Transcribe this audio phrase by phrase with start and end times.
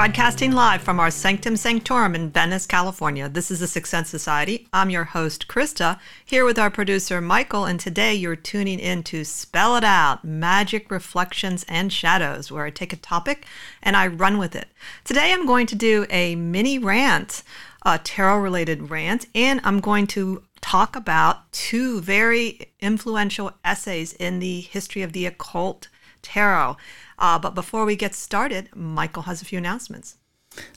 [0.00, 3.28] Broadcasting live from our Sanctum Sanctorum in Venice, California.
[3.28, 4.66] This is the Sixth Sense Society.
[4.72, 9.26] I'm your host, Krista, here with our producer, Michael, and today you're tuning in to
[9.26, 13.44] Spell It Out Magic, Reflections, and Shadows, where I take a topic
[13.82, 14.68] and I run with it.
[15.04, 17.42] Today I'm going to do a mini rant,
[17.84, 24.38] a tarot related rant, and I'm going to talk about two very influential essays in
[24.38, 25.88] the history of the occult
[26.22, 26.76] tarot.
[27.18, 30.16] Uh, but before we get started, Michael has a few announcements.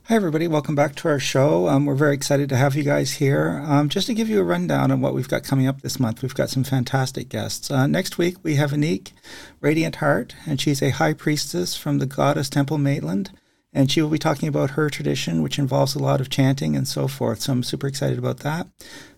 [0.03, 0.47] Hi, everybody.
[0.47, 1.67] Welcome back to our show.
[1.67, 3.63] Um, we're very excited to have you guys here.
[3.66, 6.22] Um, just to give you a rundown on what we've got coming up this month,
[6.22, 7.72] we've got some fantastic guests.
[7.72, 9.13] Uh, next week, we have Anique
[9.61, 13.31] Radiant Heart, and she's a high priestess from the goddess Temple Maitland.
[13.75, 16.88] And she will be talking about her tradition, which involves a lot of chanting and
[16.88, 17.41] so forth.
[17.41, 18.67] So I'm super excited about that.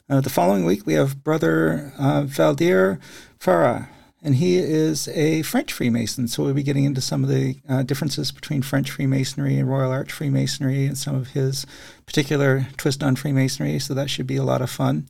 [0.09, 3.01] Uh, the following week, we have Brother uh, Valdir
[3.39, 3.89] Farah
[4.25, 6.27] and he is a French Freemason.
[6.27, 9.91] So we'll be getting into some of the uh, differences between French Freemasonry and Royal
[9.91, 11.67] Arch Freemasonry and some of his
[12.07, 13.77] particular twist on Freemasonry.
[13.77, 15.07] So that should be a lot of fun.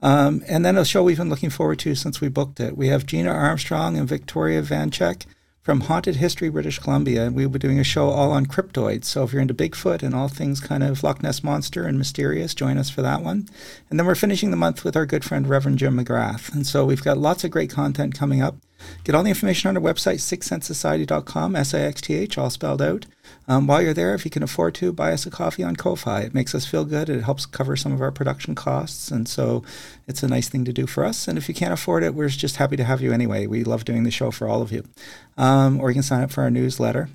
[0.00, 2.76] Um, and then a show we've been looking forward to since we booked it.
[2.76, 5.26] We have Gina Armstrong and Victoria Vanchek
[5.62, 7.30] from Haunted History British Columbia.
[7.30, 9.04] We'll be doing a show all on cryptids.
[9.04, 12.52] So if you're into Bigfoot and all things kind of Loch Ness Monster and mysterious,
[12.52, 13.48] join us for that one.
[13.88, 16.52] And then we're finishing the month with our good friend Reverend Jim McGrath.
[16.52, 18.56] And so we've got lots of great content coming up.
[19.04, 22.82] Get all the information on our website, sixthsensesociety.com, S I X T H, all spelled
[22.82, 23.06] out.
[23.48, 26.20] Um, while you're there, if you can afford to, buy us a coffee on Ko-Fi.
[26.20, 27.08] It makes us feel good.
[27.08, 29.10] It helps cover some of our production costs.
[29.10, 29.64] And so
[30.06, 31.26] it's a nice thing to do for us.
[31.26, 33.46] And if you can't afford it, we're just happy to have you anyway.
[33.46, 34.84] We love doing the show for all of you.
[35.36, 37.08] Um, or you can sign up for our newsletter.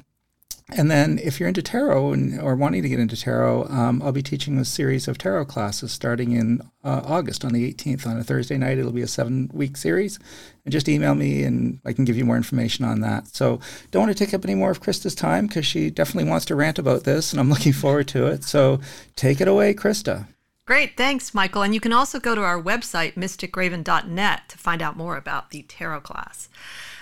[0.75, 4.11] And then, if you're into tarot and, or wanting to get into tarot, um, I'll
[4.11, 8.17] be teaching a series of tarot classes starting in uh, August on the 18th on
[8.17, 8.77] a Thursday night.
[8.77, 10.19] It'll be a seven week series.
[10.65, 13.27] And just email me and I can give you more information on that.
[13.27, 13.61] So,
[13.91, 16.55] don't want to take up any more of Krista's time because she definitely wants to
[16.55, 18.43] rant about this and I'm looking forward to it.
[18.43, 18.81] So,
[19.15, 20.27] take it away, Krista.
[20.67, 21.61] Great, thanks, Michael.
[21.61, 25.61] And you can also go to our website, mysticraven.net, to find out more about the
[25.63, 26.49] tarot class.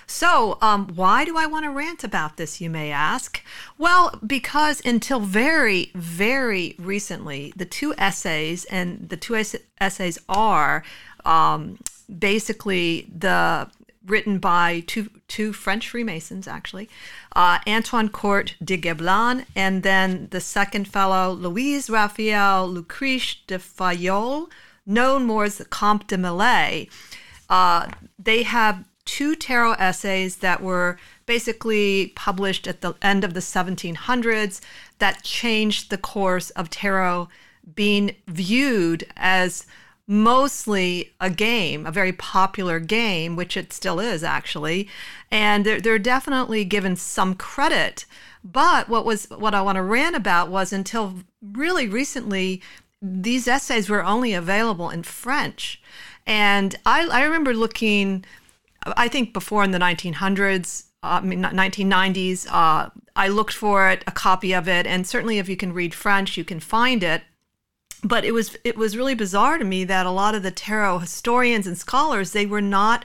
[0.06, 3.42] So, um, why do I want to rant about this, you may ask?
[3.76, 9.34] Well, because until very, very recently, the two essays, and the two
[9.80, 10.84] essays are
[11.24, 11.80] um,
[12.20, 13.68] basically the
[14.06, 16.88] written by two two French Freemasons, actually,
[17.34, 24.48] uh, Antoine Court de Gebelin, and then the second fellow, Louise Raphael Lucrece de Fayolle,
[24.84, 26.88] known more as the Comte de Mellet.
[27.48, 33.40] Uh, they have two tarot essays that were basically published at the end of the
[33.40, 34.60] 1700s
[34.98, 37.28] that changed the course of tarot
[37.74, 39.66] being viewed as
[40.06, 44.88] mostly a game, a very popular game, which it still is actually.
[45.30, 48.04] And they're, they're definitely given some credit.
[48.44, 52.62] But what was what I want to rant about was until really recently,
[53.02, 55.82] these essays were only available in French.
[56.26, 58.24] And I, I remember looking
[58.96, 64.04] I think before in the 1900s, uh, I mean, 1990s, uh, I looked for it,
[64.06, 67.22] a copy of it, and certainly if you can read French, you can find it.
[68.06, 71.00] But it was it was really bizarre to me that a lot of the tarot
[71.00, 73.04] historians and scholars they were not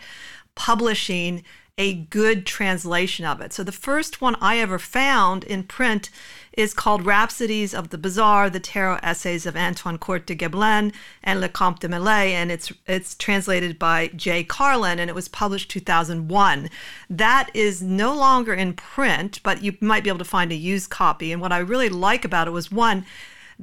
[0.53, 1.43] publishing
[1.77, 3.51] a good translation of it.
[3.51, 6.11] So the first one I ever found in print
[6.53, 10.93] is called Rhapsodies of the Bizarre, the Tarot Essays of Antoine Court de Gebelin
[11.23, 14.43] and Le Comte de Mellet, and it's it's translated by J.
[14.43, 16.69] Carlin, and it was published 2001.
[17.09, 20.91] That is no longer in print, but you might be able to find a used
[20.91, 21.31] copy.
[21.31, 23.05] And what I really like about it was one,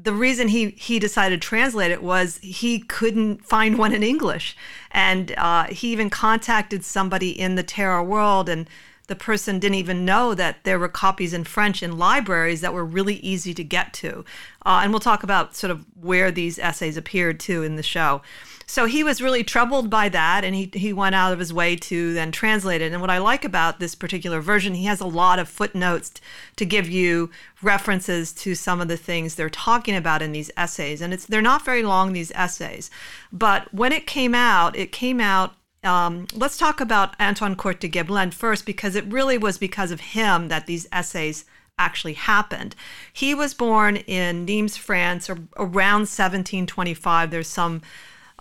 [0.00, 4.56] the reason he he decided to translate it was he couldn't find one in English,
[4.92, 8.68] and uh, he even contacted somebody in the tarot world and
[9.08, 12.84] the person didn't even know that there were copies in French in libraries that were
[12.84, 14.24] really easy to get to.
[14.64, 18.20] Uh, and we'll talk about sort of where these essays appeared too in the show.
[18.70, 21.74] So he was really troubled by that, and he he went out of his way
[21.74, 22.92] to then translate it.
[22.92, 26.12] And what I like about this particular version, he has a lot of footnotes
[26.56, 27.30] to give you
[27.62, 31.40] references to some of the things they're talking about in these essays, and it's they're
[31.40, 32.90] not very long these essays,
[33.32, 37.88] but when it came out, it came out um, let's talk about Antoine Court de
[37.88, 41.46] Gebelin first, because it really was because of him that these essays
[41.78, 42.74] actually happened.
[43.12, 47.30] He was born in Nimes, France, around 1725.
[47.30, 47.80] There's some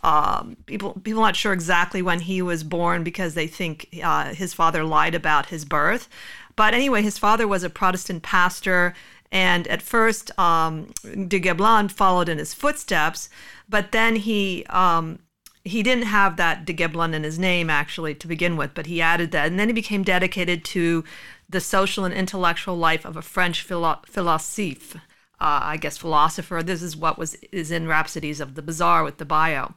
[0.04, 4.54] um, people people not sure exactly when he was born because they think uh, his
[4.54, 6.08] father lied about his birth.
[6.56, 8.94] But anyway, his father was a Protestant pastor,
[9.32, 13.30] and at first um, de Gebelin followed in his footsteps,
[13.70, 15.20] but then he um,
[15.64, 19.02] he didn't have that de Gebelin in his name actually to begin with, but he
[19.02, 21.04] added that, and then he became dedicated to
[21.50, 25.00] the social and intellectual life of a French philo- philosophe, uh,
[25.40, 26.62] I guess philosopher.
[26.64, 29.76] This is what was is in Rhapsodies of the Bizarre with the bio,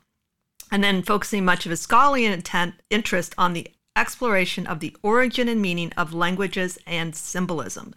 [0.70, 5.48] and then focusing much of his scholarly intent interest on the exploration of the origin
[5.48, 7.92] and meaning of languages and symbolism.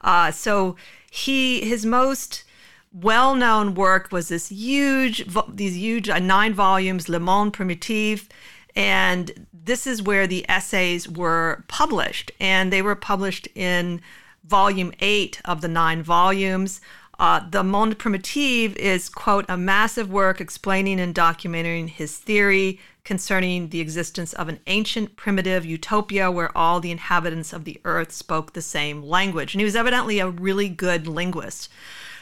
[0.00, 0.76] Uh, so
[1.10, 2.44] he his most
[2.92, 8.28] well-known work was this huge, these huge uh, nine volumes, Le Monde Primitif,
[8.74, 14.00] and this is where the essays were published, and they were published in
[14.44, 16.80] volume eight of the nine volumes.
[17.18, 23.70] Uh, the Monde Primitif is, quote, a massive work explaining and documenting his theory concerning
[23.70, 28.52] the existence of an ancient primitive utopia where all the inhabitants of the earth spoke
[28.52, 29.52] the same language.
[29.52, 31.68] And he was evidently a really good linguist.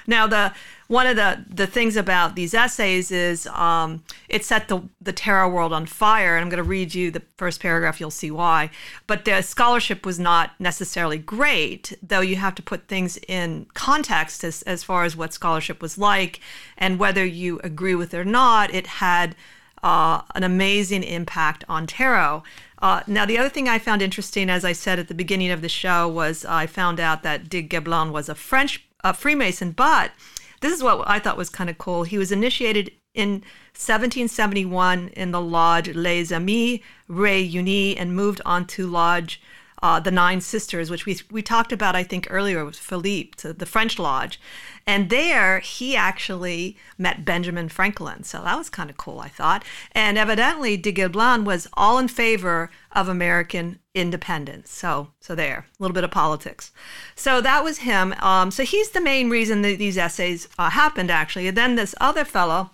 [0.06, 0.53] Now, the
[0.88, 5.49] one of the, the things about these essays is um, it set the, the tarot
[5.49, 6.37] world on fire.
[6.37, 8.70] And I'm going to read you the first paragraph, you'll see why.
[9.06, 14.44] But the scholarship was not necessarily great, though you have to put things in context
[14.44, 16.41] as, as far as what scholarship was like.
[16.79, 19.35] And whether you agree with it or not, it had
[19.82, 22.44] uh, an amazing impact on tarot.
[22.79, 25.62] Uh, now, the other thing I found interesting, as I said at the beginning of
[25.62, 29.73] the show, was I found out that de Gebelin was a French a Freemason.
[29.73, 30.12] But
[30.61, 32.05] this is what I thought was kind of cool.
[32.05, 33.43] He was initiated in
[33.75, 39.41] 1771 in the lodge Les Amis Réunis and moved on to lodge
[39.86, 43.66] uh, the Nine Sisters, which we we talked about, I think earlier with Philippe, the
[43.74, 44.40] French lodge,
[44.84, 48.24] and there he actually met Benjamin Franklin.
[48.24, 49.64] So that was kind of cool, I thought.
[49.92, 54.72] And evidently, de Gebelin was all in favor of American independence.
[54.72, 56.72] So so there, a little bit of politics.
[57.14, 58.12] So that was him.
[58.14, 61.46] Um, so he's the main reason that these essays uh, happened, actually.
[61.46, 62.70] And then this other fellow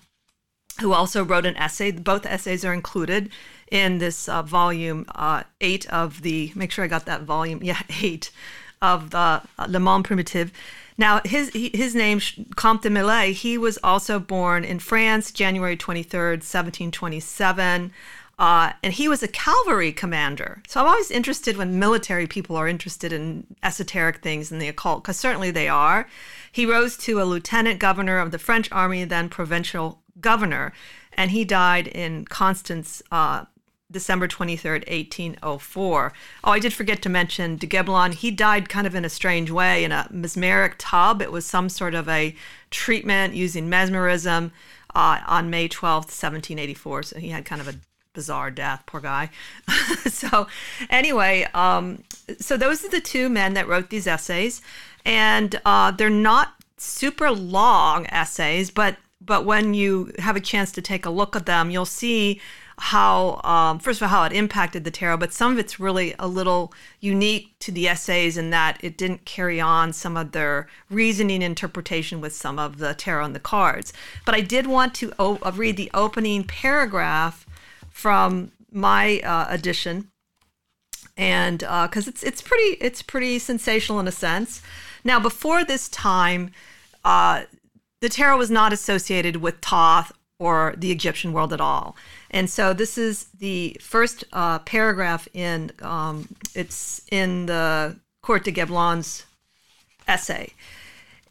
[0.80, 1.90] who also wrote an essay.
[1.92, 3.30] Both essays are included
[3.72, 6.52] in this uh, volume uh, eight of the.
[6.54, 7.60] Make sure I got that volume.
[7.72, 8.30] Yeah, eight
[8.82, 9.18] of the
[9.58, 10.50] uh, Le Monde Primitif.
[10.98, 12.20] Now, his his name,
[12.54, 17.92] Comte de Mellet, he was also born in France, January 23rd, 1727.
[18.38, 20.62] Uh, and he was a cavalry commander.
[20.66, 25.02] So I'm always interested when military people are interested in esoteric things and the occult,
[25.02, 26.08] because certainly they are.
[26.50, 30.72] He rose to a lieutenant governor of the French army, then provincial governor,
[31.14, 33.44] and he died in Constance, uh,
[33.92, 36.12] December 23rd, 1804.
[36.44, 38.14] Oh, I did forget to mention de Gebelin.
[38.14, 41.22] He died kind of in a strange way in a mesmeric tub.
[41.22, 42.34] It was some sort of a
[42.70, 44.52] treatment using mesmerism
[44.94, 47.02] uh, on May 12th, 1784.
[47.04, 47.74] So he had kind of a
[48.12, 49.30] bizarre death, poor guy.
[50.06, 50.46] so,
[50.90, 52.02] anyway, um,
[52.38, 54.62] so those are the two men that wrote these essays.
[55.04, 60.82] And uh, they're not super long essays, but but when you have a chance to
[60.82, 62.40] take a look at them, you'll see
[62.78, 66.14] how, um, first of all, how it impacted the tarot, but some of it's really
[66.18, 70.68] a little unique to the essays in that it didn't carry on some of their
[70.90, 73.92] reasoning interpretation with some of the tarot and the cards.
[74.24, 77.46] But I did want to o- uh, read the opening paragraph
[77.90, 80.10] from my uh, edition,
[81.16, 84.62] and because uh, it's it's pretty it's pretty sensational in a sense.
[85.04, 86.52] Now, before this time,
[87.04, 87.42] uh,
[88.00, 91.96] the tarot was not associated with Thoth or the Egyptian world at all.
[92.32, 98.52] And so this is the first uh, paragraph in um, it's in the Court de
[98.52, 99.26] Gebelin's
[100.08, 100.54] essay.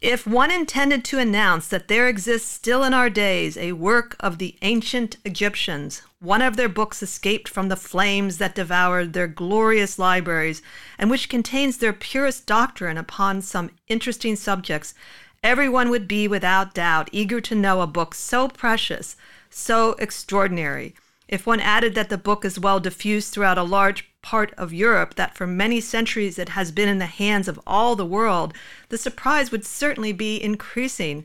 [0.00, 4.38] If one intended to announce that there exists still in our days a work of
[4.38, 9.98] the ancient Egyptians, one of their books escaped from the flames that devoured their glorious
[9.98, 10.60] libraries,
[10.98, 14.94] and which contains their purest doctrine upon some interesting subjects,
[15.42, 19.16] Everyone would be without doubt eager to know a book so precious,
[19.54, 20.94] so extraordinary.
[21.28, 25.14] If one added that the book is well diffused throughout a large part of Europe,
[25.14, 28.54] that for many centuries it has been in the hands of all the world,
[28.90, 31.24] the surprise would certainly be increasing.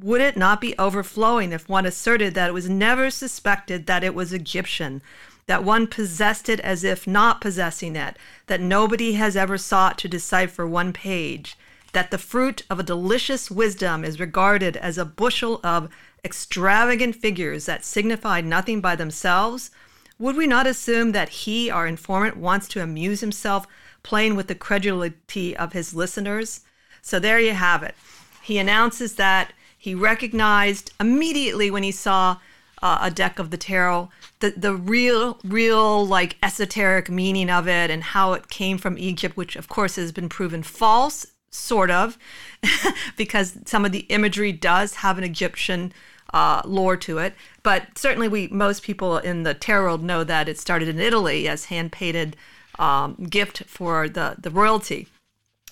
[0.00, 4.14] would it not be overflowing if one asserted that it was never suspected that it
[4.14, 5.02] was Egyptian,
[5.46, 8.16] that one possessed it as if not possessing it,
[8.46, 11.56] that nobody has ever sought to decipher one page,
[11.92, 15.88] that the fruit of a delicious wisdom is regarded as a bushel of
[16.24, 19.70] extravagant figures that signify nothing by themselves?
[20.18, 23.66] Would we not assume that he, our informant, wants to amuse himself
[24.02, 26.60] playing with the credulity of his listeners?
[27.02, 27.94] So there you have it.
[28.42, 32.38] He announces that he recognized immediately when he saw
[32.82, 34.08] uh, a deck of the tarot
[34.40, 39.36] the, the real, real, like esoteric meaning of it and how it came from Egypt,
[39.36, 42.18] which of course has been proven false, sort of,
[43.16, 45.92] because some of the imagery does have an Egyptian
[46.32, 47.34] uh, lore to it.
[47.62, 51.48] But certainly, we most people in the tarot world know that it started in Italy
[51.48, 52.36] as hand painted
[52.78, 55.08] um, gift for the the royalty.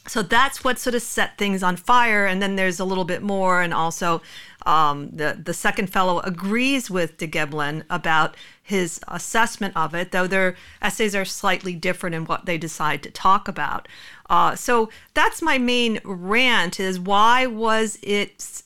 [0.09, 2.27] So that's what sort of set things on fire.
[2.27, 4.23] And then there's a little bit more, and also
[4.65, 8.37] um, the the second fellow agrees with de Gebelin about
[8.67, 13.11] his assessment of it, though their essays are slightly different in what they decide to
[13.11, 13.87] talk about.
[14.29, 18.63] Uh, so that's my main rant: is why was it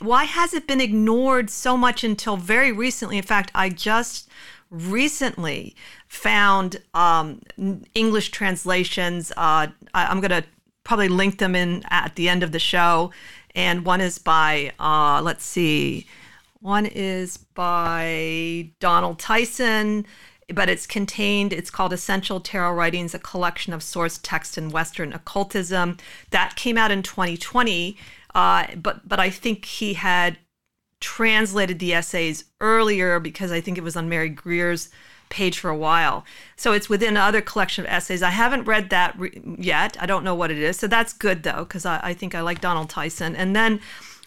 [0.00, 3.18] why has it been ignored so much until very recently?
[3.18, 4.28] In fact, I just
[4.70, 5.74] recently
[6.06, 7.42] found um,
[7.94, 9.32] English translations.
[9.32, 10.44] Uh, I, am going to
[10.84, 13.12] probably link them in at the end of the show.
[13.54, 16.06] And one is by, uh, let's see,
[16.60, 20.06] one is by Donald Tyson,
[20.52, 25.12] but it's contained, it's called Essential Tarot Writings, a collection of source text in Western
[25.12, 25.96] occultism.
[26.30, 27.96] That came out in 2020.
[28.34, 30.38] Uh, but but I think he had
[31.00, 34.90] translated the essays earlier because I think it was on Mary Greer's
[35.30, 36.24] page for a while.
[36.56, 38.22] So it's within another collection of essays.
[38.22, 39.96] I haven't read that re- yet.
[40.00, 40.78] I don't know what it is.
[40.78, 43.34] So that's good though because I, I think I like Donald Tyson.
[43.34, 43.80] And then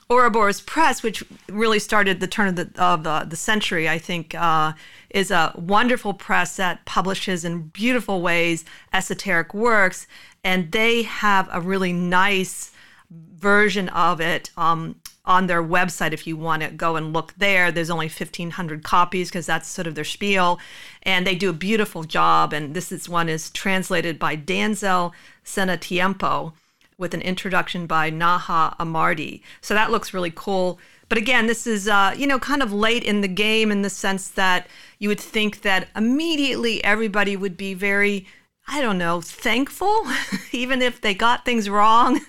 [0.09, 4.35] Ouroboros Press, which really started the turn of the, of the, the century, I think,
[4.35, 4.73] uh,
[5.09, 10.07] is a wonderful press that publishes in beautiful ways esoteric works.
[10.43, 12.71] And they have a really nice
[13.09, 14.95] version of it um,
[15.25, 17.71] on their website if you want to go and look there.
[17.71, 20.59] There's only 1,500 copies because that's sort of their spiel.
[21.03, 22.51] And they do a beautiful job.
[22.51, 25.13] And this is one is translated by Danzel
[25.45, 26.53] Senatiempo
[26.97, 29.41] with an introduction by Naha Amardi.
[29.61, 30.79] So that looks really cool.
[31.09, 33.89] But again, this is, uh, you know, kind of late in the game in the
[33.89, 34.67] sense that
[34.99, 38.25] you would think that immediately everybody would be very
[38.65, 40.07] I don't know, thankful,
[40.53, 42.21] even if they got things wrong.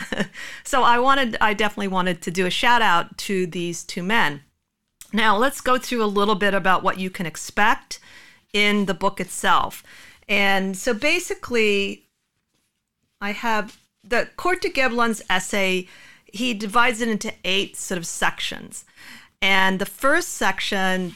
[0.64, 4.42] so I wanted, I definitely wanted to do a shout out to these two men.
[5.12, 7.98] Now let's go through a little bit about what you can expect
[8.52, 9.82] in the book itself.
[10.28, 12.06] And so basically,
[13.20, 15.88] I have the Court de Gebelin's essay,
[16.26, 18.84] he divides it into eight sort of sections.
[19.40, 21.14] And the first section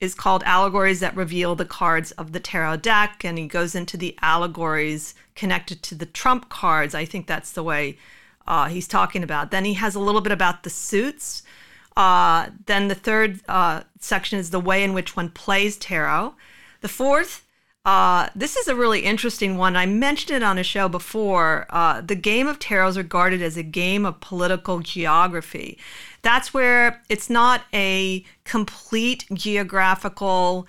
[0.00, 3.24] is called Allegories That Reveal the Cards of the Tarot Deck.
[3.24, 6.94] And he goes into the allegories connected to the trump cards.
[6.94, 7.98] I think that's the way
[8.46, 9.50] uh, he's talking about.
[9.50, 11.42] Then he has a little bit about the suits.
[11.96, 16.34] Uh, then the third uh, section is the way in which one plays tarot.
[16.80, 17.46] The fourth,
[17.84, 19.76] uh, this is a really interesting one.
[19.76, 21.66] I mentioned it on a show before.
[21.70, 25.78] Uh, the game of tarot is regarded as a game of political geography
[26.22, 30.66] that's where it's not a complete geographical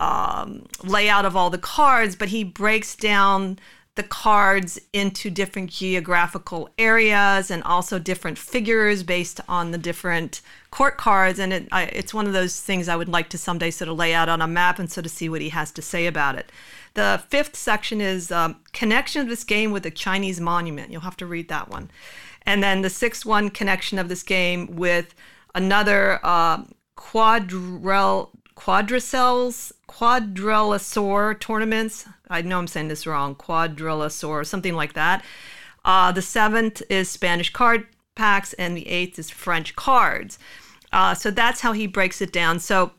[0.00, 3.58] um, layout of all the cards, but he breaks down
[3.98, 10.40] the cards into different geographical areas and also different figures based on the different
[10.70, 11.40] court cards.
[11.40, 13.96] And it, I, it's one of those things I would like to someday sort of
[13.96, 16.36] lay out on a map and sort of see what he has to say about
[16.36, 16.52] it.
[16.94, 20.92] The fifth section is um, connection of this game with the Chinese monument.
[20.92, 21.90] You'll have to read that one.
[22.46, 25.12] And then the sixth one connection of this game with
[25.56, 26.62] another uh,
[26.96, 32.06] quadricells quadrilosaur tournaments.
[32.28, 33.34] I know I'm saying this wrong.
[33.34, 35.24] Quadrilosaur, something like that.
[35.84, 40.38] Uh, the seventh is Spanish card packs, and the eighth is French cards.
[40.92, 42.60] Uh, so that's how he breaks it down.
[42.60, 42.92] So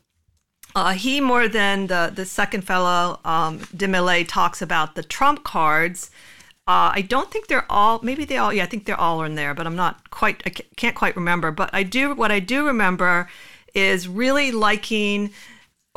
[0.74, 5.44] uh, he more than the the second fellow, um, de Mellet, talks about the trump
[5.44, 6.10] cards
[6.70, 7.98] uh, I don't think they're all.
[8.00, 8.52] Maybe they all.
[8.52, 10.40] Yeah, I think they're all in there, but I'm not quite.
[10.46, 11.50] I can't quite remember.
[11.50, 12.14] But I do.
[12.14, 13.28] What I do remember
[13.74, 15.32] is really liking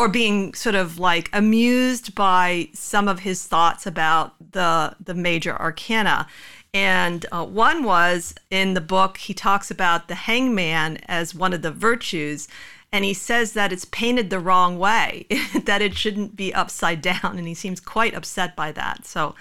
[0.04, 5.58] or being sort of like amused by some of his thoughts about the the major
[5.58, 6.28] arcana.
[6.74, 11.62] And uh, one was in the book, he talks about the hangman as one of
[11.62, 12.50] the virtues.
[12.92, 15.26] And he says that it's painted the wrong way,
[15.64, 17.38] that it shouldn't be upside down.
[17.38, 19.06] And he seems quite upset by that.
[19.06, 19.36] So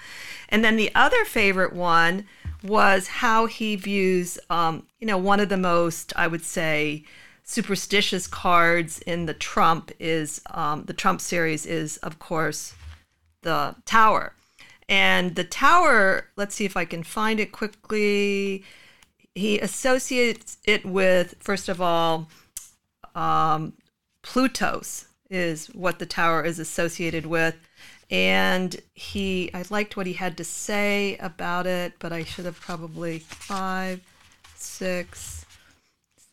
[0.47, 2.25] and then the other favorite one
[2.63, 7.03] was how he views, um, you know, one of the most, I would say,
[7.43, 12.73] superstitious cards in the Trump is um, the Trump series is, of course,
[13.41, 14.33] the Tower.
[14.89, 18.63] And the Tower, let's see if I can find it quickly.
[19.35, 22.29] He associates it with, first of all,
[23.15, 23.73] um,
[24.21, 27.55] Plutus is what the Tower is associated with.
[28.09, 32.59] And he, I liked what he had to say about it, but I should have
[32.59, 34.01] probably five,
[34.55, 35.42] six,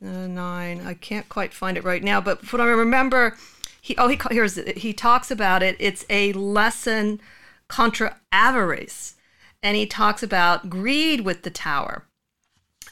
[0.01, 0.81] nine.
[0.87, 3.37] I can't quite find it right now, but what I remember,
[3.81, 5.77] he oh he here's he talks about it.
[5.79, 7.21] It's a lesson
[7.69, 9.15] contra avarice,
[9.63, 12.07] and he talks about greed with the tower.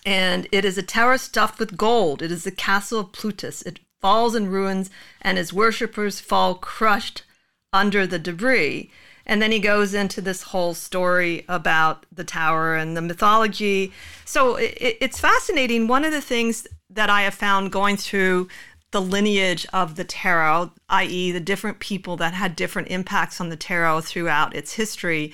[0.07, 2.23] And it is a tower stuffed with gold.
[2.23, 3.63] It is the castle of Plutus.
[3.63, 7.25] It falls in ruins, and his worshippers fall crushed
[7.73, 8.91] under the debris.
[9.29, 13.93] And then he goes into this whole story about the tower and the mythology.
[14.25, 15.87] So it, it's fascinating.
[15.87, 18.49] One of the things that I have found going through
[18.91, 23.57] the lineage of the tarot, i.e., the different people that had different impacts on the
[23.57, 25.33] tarot throughout its history,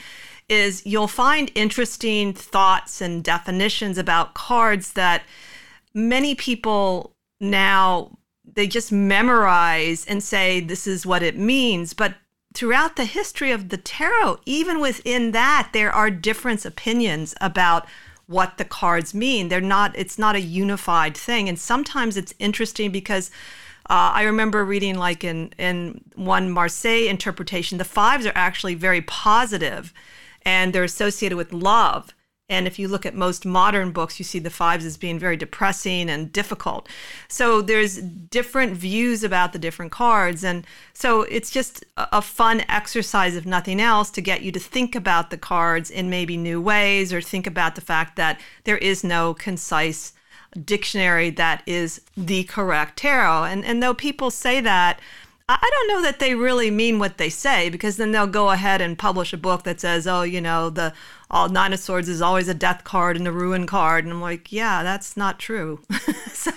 [0.49, 5.23] is you'll find interesting thoughts and definitions about cards that
[5.95, 8.19] many people now
[8.53, 12.15] they just memorize and say this is what it means but
[12.55, 17.87] throughout the history of the tarot even within that there are different opinions about
[18.27, 19.49] what the cards mean.
[19.49, 21.49] They're not, it's not a unified thing.
[21.49, 23.31] And sometimes it's interesting because
[23.91, 29.03] uh, I remember reading like in, in one Marseille interpretation, the fives are actually very
[29.03, 29.93] positive
[30.43, 32.15] and they're associated with love.
[32.51, 35.37] And if you look at most modern books, you see the fives as being very
[35.37, 36.87] depressing and difficult.
[37.27, 40.45] So there's different views about the different cards.
[40.45, 44.95] And so it's just a fun exercise, if nothing else, to get you to think
[44.95, 49.03] about the cards in maybe new ways or think about the fact that there is
[49.03, 50.13] no concise
[50.63, 53.45] dictionary that is the correct tarot.
[53.45, 55.01] And, and though people say that,
[55.47, 58.81] I don't know that they really mean what they say because then they'll go ahead
[58.81, 60.95] and publish a book that says, oh, you know, the
[61.31, 64.05] all Nine of Swords is always a death card and a ruin card.
[64.05, 65.83] And I'm like, yeah, that's not true.
[66.33, 66.51] so,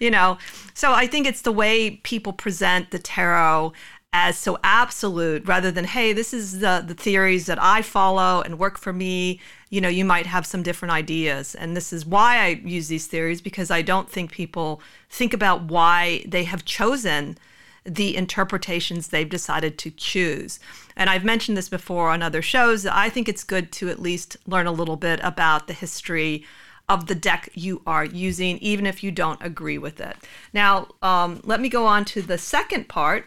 [0.00, 0.36] you know,
[0.74, 3.72] so I think it's the way people present the tarot
[4.12, 8.58] as so absolute rather than, hey, this is the, the theories that I follow and
[8.58, 9.38] work for me.
[9.70, 11.54] You know, you might have some different ideas.
[11.54, 15.62] And this is why I use these theories because I don't think people think about
[15.64, 17.38] why they have chosen
[17.86, 20.58] the interpretations they've decided to choose.
[20.96, 22.86] And I've mentioned this before on other shows.
[22.86, 26.44] I think it's good to at least learn a little bit about the history
[26.88, 30.16] of the deck you are using, even if you don't agree with it.
[30.52, 33.26] Now, um, let me go on to the second part.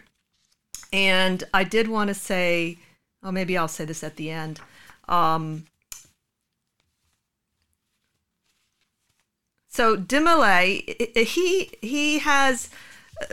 [0.92, 2.78] And I did want to say,
[3.22, 4.60] oh, maybe I'll say this at the end.
[5.08, 5.66] Um,
[9.68, 12.70] so Demolay, he he has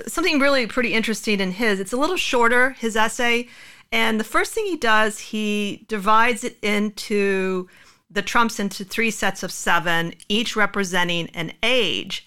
[0.07, 1.79] something really pretty interesting in his.
[1.79, 3.47] It's a little shorter, his essay.
[3.91, 7.69] And the first thing he does, he divides it into
[8.09, 12.25] the trumps into three sets of seven, each representing an age.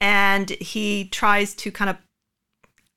[0.00, 1.96] And he tries to kind of,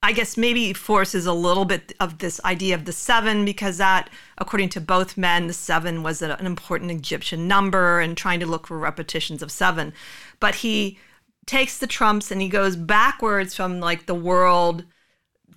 [0.04, 4.10] I guess, maybe forces a little bit of this idea of the seven, because that,
[4.38, 8.68] according to both men, the seven was an important Egyptian number and trying to look
[8.68, 9.94] for repetitions of seven.
[10.40, 11.00] But he
[11.46, 14.86] takes the trumps and he goes backwards from like the world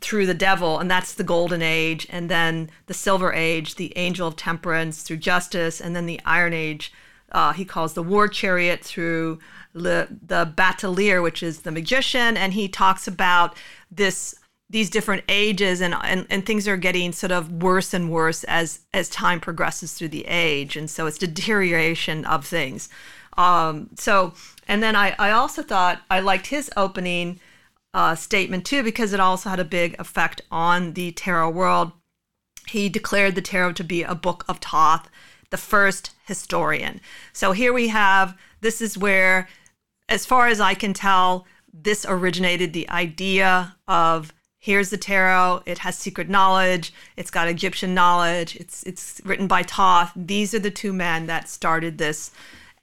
[0.00, 4.28] through the devil and that's the golden age and then the silver age the angel
[4.28, 6.92] of temperance through justice and then the iron age
[7.32, 9.38] uh, he calls the war chariot through
[9.72, 13.56] le, the bateleur which is the magician and he talks about
[13.90, 14.34] this
[14.70, 18.80] these different ages and, and and things are getting sort of worse and worse as
[18.92, 22.88] as time progresses through the age and so it's deterioration of things
[23.36, 24.34] um, so
[24.68, 27.40] and then I, I also thought I liked his opening
[27.92, 31.92] uh, statement too because it also had a big effect on the tarot world.
[32.68, 35.08] He declared the tarot to be a book of Thoth,
[35.50, 37.00] the first historian.
[37.32, 39.48] So here we have this is where,
[40.08, 45.78] as far as I can tell, this originated the idea of here's the tarot it
[45.78, 50.70] has secret knowledge it's got egyptian knowledge it's it's written by thoth these are the
[50.70, 52.30] two men that started this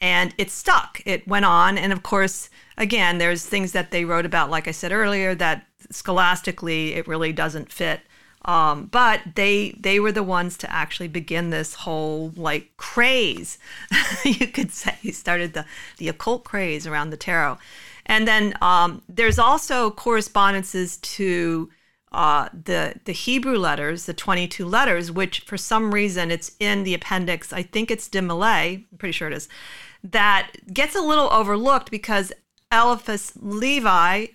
[0.02, 1.02] and it stuck.
[1.06, 4.72] It went on, and of course, again, there's things that they wrote about, like I
[4.72, 8.02] said earlier, that scholastically it really doesn't fit.
[8.44, 13.60] Um, but they they were the ones to actually begin this whole like craze,
[14.26, 14.98] you could say.
[15.02, 15.66] he Started the
[15.98, 17.60] the occult craze around the tarot,
[18.08, 21.70] and then um, there's also correspondences to
[22.12, 26.94] uh, the the Hebrew letters, the 22 letters, which for some reason it's in the
[26.94, 27.54] appendix.
[27.54, 29.48] I think it's de Mellet, I'm pretty sure it is.
[30.04, 32.34] That gets a little overlooked because
[32.72, 34.28] Eliphas Levi,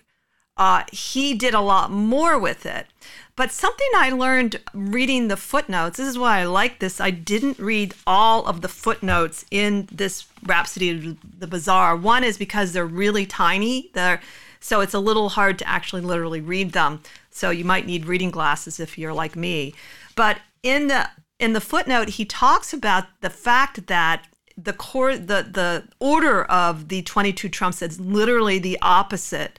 [0.56, 2.86] uh, he did a lot more with it.
[3.34, 7.00] But something I learned reading the footnotes, this is why I like this.
[7.00, 11.94] I didn't read all of the footnotes in this Rhapsody of the Bizarre.
[11.94, 13.90] One is because they're really tiny.
[13.92, 14.22] They're
[14.58, 17.00] so it's a little hard to actually literally read them.
[17.36, 19.74] So you might need reading glasses if you're like me.
[20.14, 25.46] But in the in the footnote, he talks about the fact that the core the
[25.50, 29.58] the order of the 22 trumps is literally the opposite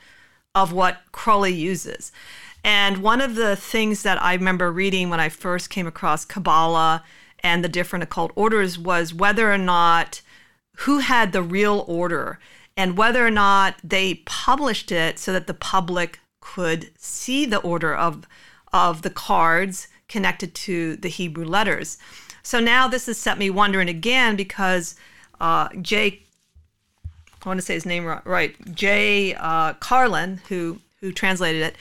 [0.55, 2.11] of what Crowley uses.
[2.63, 7.03] And one of the things that I remember reading when I first came across Kabbalah
[7.41, 10.21] and the different occult orders was whether or not
[10.77, 12.39] who had the real order
[12.75, 16.19] and whether or not they published it so that the public
[16.53, 18.27] could see the order of
[18.73, 21.97] of the cards connected to the Hebrew letters.
[22.43, 24.95] So now this has set me wondering again because
[25.39, 26.23] uh, Jay,
[27.43, 31.75] I want to say his name right, Jay uh, Carlin, who who translated it,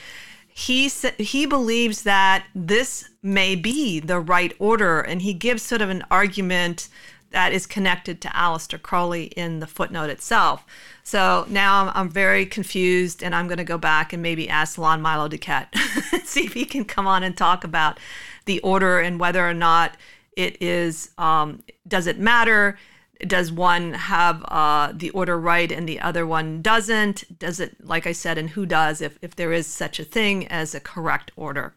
[0.49, 5.89] he he believes that this may be the right order, and he gives sort of
[5.89, 6.89] an argument
[7.31, 10.65] that is connected to Aleister Crowley in the footnote itself.
[11.03, 14.77] So now I'm, I'm very confused, and I'm going to go back and maybe ask
[14.77, 15.75] Lon Milo DuQuette,
[16.25, 17.99] see if he can come on and talk about
[18.45, 19.95] the order and whether or not
[20.35, 22.77] it is um, does it matter
[23.25, 27.39] does one have uh, the order right and the other one doesn't?
[27.39, 30.47] Does it, like I said, and who does, if, if there is such a thing
[30.47, 31.73] as a correct order?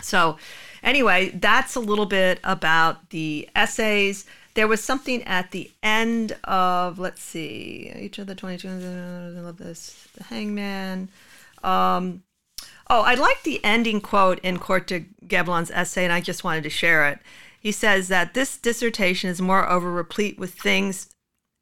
[0.00, 0.36] So,
[0.82, 4.24] anyway, that's a little bit about the essays.
[4.54, 9.56] There was something at the end of, let's see, each of the 22, I love
[9.56, 11.08] this, the hangman.
[11.64, 12.22] Um,
[12.90, 16.64] oh, I like the ending quote in Court de Gebelin's essay, and I just wanted
[16.64, 17.18] to share it.
[17.58, 21.08] He says that this dissertation is moreover replete with things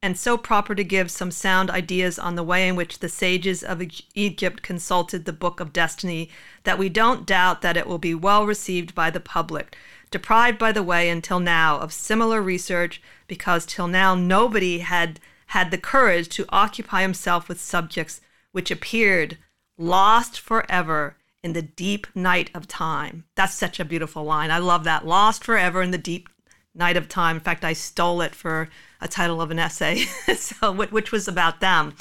[0.03, 3.63] and so proper to give some sound ideas on the way in which the sages
[3.63, 3.83] of
[4.15, 6.31] Egypt consulted the Book of Destiny,
[6.65, 9.77] that we don't doubt that it will be well received by the public,
[10.11, 15.71] deprived by the way until now of similar research, because till now nobody had had
[15.71, 18.21] the courage to occupy himself with subjects
[18.53, 19.37] which appeared
[19.77, 23.25] lost forever in the deep night of time.
[23.35, 24.51] That's such a beautiful line.
[24.51, 25.07] I love that.
[25.07, 26.29] Lost forever in the deep
[26.75, 27.37] night of time.
[27.37, 28.69] In fact, I stole it for
[29.01, 29.97] a title of an essay,
[30.37, 31.95] so which was about them.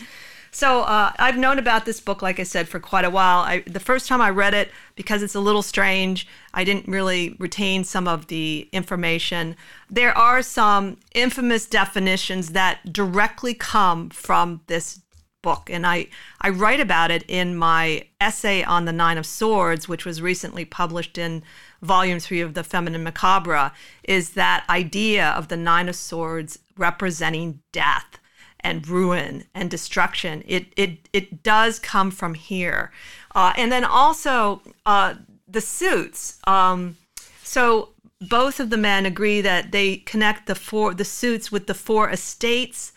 [0.51, 3.39] So uh, I've known about this book, like I said, for quite a while.
[3.39, 7.35] I, the first time I read it, because it's a little strange, I didn't really
[7.39, 9.55] retain some of the information.
[9.89, 15.01] There are some infamous definitions that directly come from this
[15.41, 16.07] book and I,
[16.41, 20.65] I write about it in my essay on the nine of swords which was recently
[20.65, 21.43] published in
[21.81, 23.71] volume three of the feminine macabre
[24.03, 28.18] is that idea of the nine of swords representing death
[28.61, 30.43] and ruin and destruction.
[30.45, 32.91] It, it, it does come from here.
[33.35, 35.15] Uh, and then also uh,
[35.47, 36.39] the suits.
[36.45, 36.97] Um,
[37.43, 37.89] so
[38.21, 42.09] both of the men agree that they connect the four the suits with the four
[42.09, 42.91] estates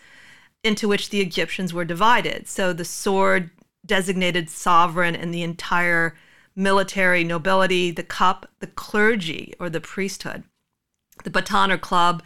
[0.63, 2.47] into which the Egyptians were divided.
[2.47, 3.49] So the sword
[3.85, 6.15] designated sovereign and the entire
[6.55, 10.43] military nobility, the cup, the clergy or the priesthood,
[11.23, 12.21] the baton or club,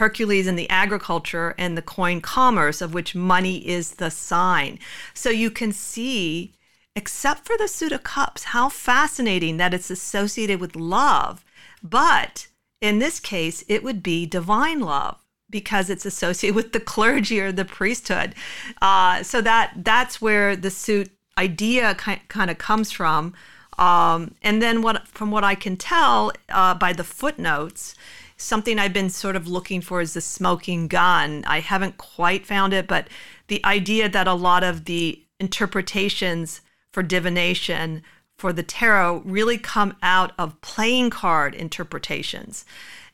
[0.00, 4.78] Hercules and the agriculture, and the coin commerce, of which money is the sign.
[5.12, 6.54] So you can see,
[6.96, 11.44] except for the suit of cups, how fascinating that it's associated with love.
[11.82, 12.48] But
[12.80, 15.18] in this case, it would be divine love
[15.50, 18.34] because it's associated with the clergy or the priesthood.
[18.80, 23.34] Uh, so that that's where the suit idea kind, kind of comes from.
[23.78, 27.94] Um, and then what from what I can tell uh, by the footnotes,
[28.40, 31.44] something I've been sort of looking for is the smoking gun.
[31.46, 33.08] I haven't quite found it, but
[33.48, 36.60] the idea that a lot of the interpretations
[36.92, 38.02] for divination
[38.38, 42.64] for the tarot really come out of playing card interpretations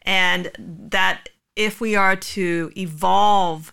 [0.02, 3.72] and that if we are to evolve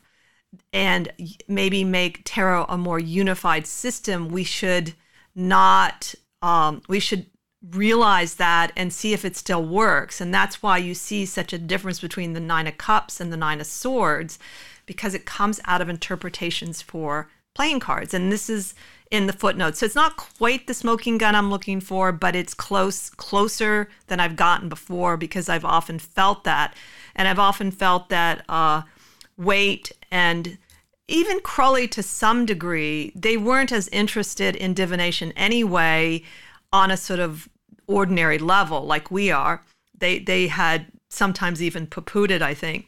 [0.72, 1.12] and
[1.48, 4.94] maybe make tarot a more unified system, we should
[5.36, 7.28] not, um, we should
[7.72, 10.20] realize that and see if it still works.
[10.20, 13.38] And that's why you see such a difference between the Nine of Cups and the
[13.38, 14.38] Nine of Swords,
[14.86, 18.14] because it comes out of interpretations for playing cards.
[18.14, 18.74] And this is
[19.12, 19.80] in the footnotes.
[19.80, 24.20] So it's not quite the smoking gun I'm looking for, but it's close, closer than
[24.20, 26.76] I've gotten before because I've often felt that.
[27.16, 28.82] And I've often felt that uh,
[29.38, 30.58] Waite and
[31.08, 36.24] even Crowley to some degree, they weren't as interested in divination anyway.
[36.74, 37.48] on a sort of
[37.88, 39.64] ordinary level like we are.
[39.98, 42.88] They they had sometimes even poo it, I think.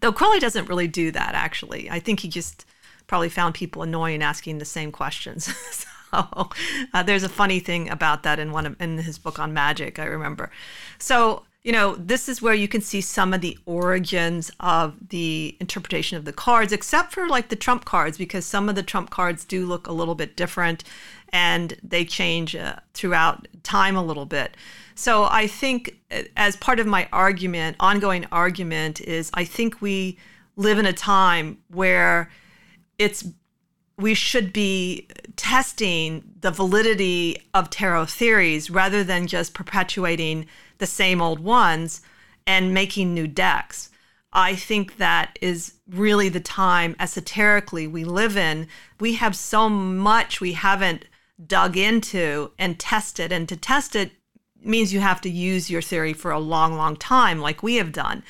[0.00, 1.90] Though Crowley doesn't really do that, actually.
[1.90, 2.64] I think he just
[3.06, 5.44] probably found people annoying asking the same questions.
[6.12, 6.50] so
[6.94, 9.98] uh, there's a funny thing about that in one of, in his book on magic,
[9.98, 10.50] I remember.
[10.98, 15.56] So you know, this is where you can see some of the origins of the
[15.60, 19.10] interpretation of the cards, except for like the trump cards, because some of the trump
[19.10, 20.84] cards do look a little bit different
[21.32, 24.56] and they change uh, throughout time a little bit.
[24.94, 30.18] So I think, uh, as part of my argument, ongoing argument, is I think we
[30.56, 32.30] live in a time where
[32.98, 33.24] it's
[33.96, 40.46] we should be testing the validity of tarot theories rather than just perpetuating
[40.78, 42.00] the same old ones
[42.46, 43.90] and making new decks.
[44.32, 48.68] I think that is really the time esoterically we live in.
[49.00, 51.04] We have so much we haven't
[51.46, 53.32] dug into and tested.
[53.32, 54.12] And to test it
[54.62, 57.92] means you have to use your theory for a long, long time, like we have
[57.92, 58.22] done.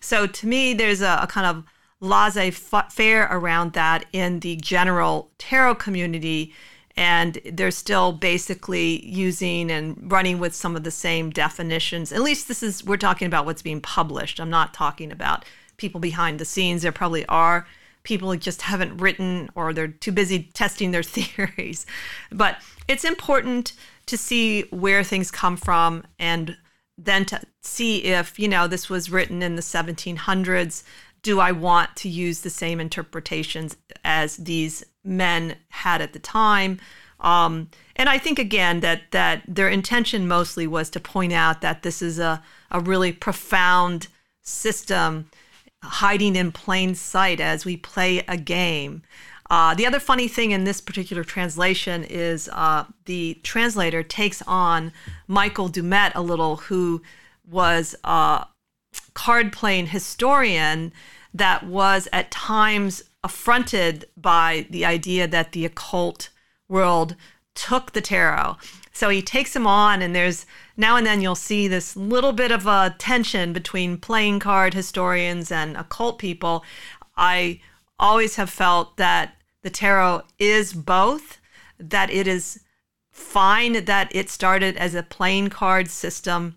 [0.00, 1.64] So to me, there's a, a kind of
[2.00, 6.52] laissez faire around that in the general tarot community
[6.98, 12.10] and they're still basically using and running with some of the same definitions.
[12.10, 14.40] At least this is we're talking about what's being published.
[14.40, 15.44] I'm not talking about
[15.76, 16.82] people behind the scenes.
[16.82, 17.68] There probably are
[18.08, 21.84] people just haven't written or they're too busy testing their theories.
[22.32, 22.56] But
[22.88, 23.74] it's important
[24.06, 26.56] to see where things come from and
[26.96, 30.82] then to see if, you know, this was written in the 1700s.
[31.22, 36.80] Do I want to use the same interpretations as these men had at the time.
[37.20, 41.82] Um, and I think again that that their intention mostly was to point out that
[41.82, 42.40] this is a,
[42.70, 44.06] a really profound
[44.42, 45.28] system
[45.82, 49.02] hiding in plain sight as we play a game.
[49.50, 54.92] Uh, the other funny thing in this particular translation is uh, the translator takes on
[55.26, 57.02] Michael Dummett a little, who
[57.48, 58.46] was a
[59.14, 60.92] card playing historian
[61.32, 66.28] that was at times affronted by the idea that the occult
[66.68, 67.16] world
[67.54, 68.56] took the tarot.
[68.98, 70.44] So he takes him on, and there's
[70.76, 75.52] now and then you'll see this little bit of a tension between playing card historians
[75.52, 76.64] and occult people.
[77.16, 77.60] I
[78.00, 81.38] always have felt that the tarot is both,
[81.78, 82.58] that it is
[83.12, 86.56] fine that it started as a playing card system.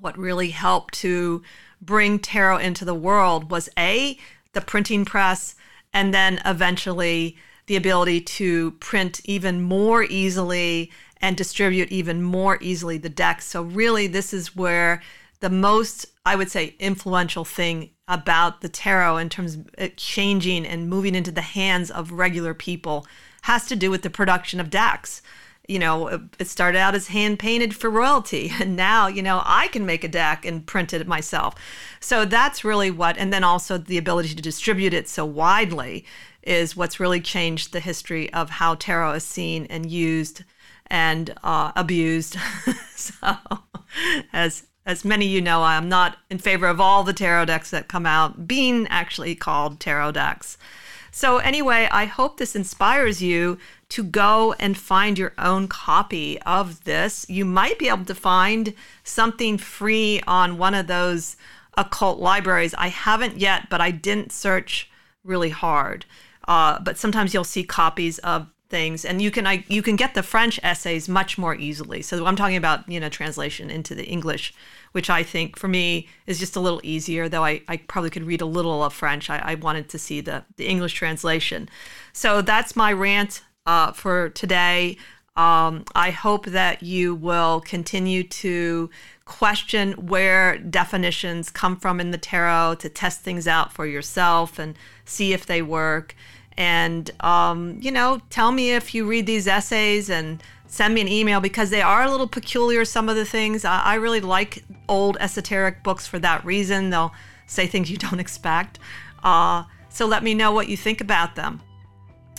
[0.00, 1.40] What really helped to
[1.80, 4.18] bring tarot into the world was A,
[4.54, 5.54] the printing press,
[5.92, 12.98] and then eventually the ability to print even more easily and distribute even more easily
[12.98, 13.46] the decks.
[13.46, 15.02] So, really, this is where
[15.40, 20.88] the most, I would say, influential thing about the tarot in terms of changing and
[20.88, 23.06] moving into the hands of regular people
[23.42, 25.22] has to do with the production of decks
[25.70, 26.08] you know,
[26.40, 28.52] it started out as hand painted for royalty.
[28.60, 31.54] And now, you know, I can make a deck and print it myself.
[32.00, 36.04] So that's really what, and then also the ability to distribute it so widely
[36.42, 40.42] is what's really changed the history of how tarot is seen and used
[40.90, 42.36] and uh, abused.
[42.94, 43.38] so,
[44.32, 47.44] as as many of you know, I am not in favor of all the tarot
[47.44, 50.58] decks that come out being actually called tarot decks.
[51.12, 53.58] So, anyway, I hope this inspires you
[53.90, 57.26] to go and find your own copy of this.
[57.28, 61.36] You might be able to find something free on one of those
[61.76, 62.74] occult libraries.
[62.74, 64.90] I haven't yet, but I didn't search
[65.24, 66.06] really hard.
[66.46, 70.14] Uh, but sometimes you'll see copies of things and you can I, you can get
[70.14, 74.04] the french essays much more easily so i'm talking about you know translation into the
[74.04, 74.54] english
[74.92, 78.24] which i think for me is just a little easier though i, I probably could
[78.24, 81.68] read a little of french I, I wanted to see the, the english translation
[82.12, 84.96] so that's my rant uh, for today.
[85.36, 88.90] Um, I hope that you will continue to
[89.24, 94.76] question where definitions come from in the tarot to test things out for yourself and
[95.04, 96.16] see if they work.
[96.60, 101.08] And, um, you know, tell me if you read these essays and send me an
[101.08, 103.64] email because they are a little peculiar, some of the things.
[103.64, 106.90] I, I really like old esoteric books for that reason.
[106.90, 107.14] They'll
[107.46, 108.78] say things you don't expect.
[109.24, 111.62] Uh, so let me know what you think about them.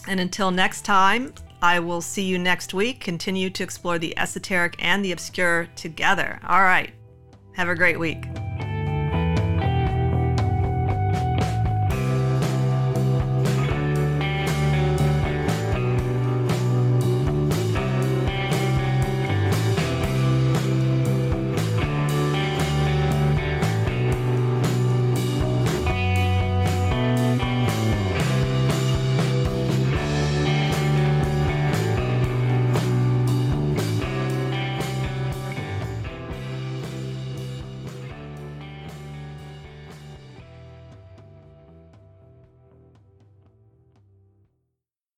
[0.07, 2.99] And until next time, I will see you next week.
[2.99, 6.39] Continue to explore the esoteric and the obscure together.
[6.47, 6.93] All right.
[7.53, 8.25] Have a great week.